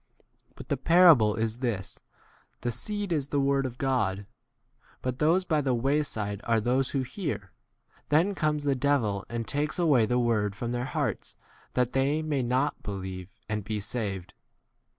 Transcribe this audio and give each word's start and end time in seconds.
But 0.55 0.69
the 0.69 0.77
parable 0.77 1.35
is 1.35 1.59
this, 1.59 1.99
The 2.61 2.71
seed 2.71 3.11
is 3.13 3.27
the 3.27 3.39
word 3.39 3.67
of 3.67 3.77
God. 3.77 4.25
12 5.01 5.01
But 5.03 5.19
those 5.19 5.43
by 5.45 5.61
the 5.61 5.75
wayside 5.75 6.41
are 6.45 6.59
those 6.59 6.89
who 6.89 7.01
hear: 7.03 7.51
then 8.09 8.33
comes 8.33 8.63
the 8.63 8.73
devil 8.73 9.25
and 9.29 9.47
takes 9.47 9.77
away 9.77 10.07
the 10.07 10.17
word 10.17 10.55
from 10.55 10.71
their 10.71 10.85
hearts 10.85 11.35
that 11.75 11.93
they 11.93 12.23
may 12.23 12.39
13 12.39 12.47
not 12.47 12.81
believe 12.81 13.29
and 13.47 13.63
be 13.63 13.79
saved. 13.79 14.33